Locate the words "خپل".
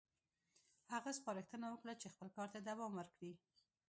2.13-2.27